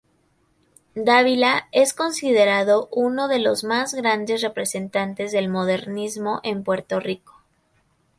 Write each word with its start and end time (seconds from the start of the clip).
Dávila, 0.95 1.67
es 1.71 1.93
considerado 1.93 2.89
uno 2.91 3.27
de 3.27 3.37
los 3.37 3.63
más 3.63 3.93
grandes 3.93 4.41
representantes 4.41 5.31
del 5.31 5.47
modernismo 5.47 6.39
en 6.41 6.63
Puerto 6.63 6.99
Rico. 6.99 7.35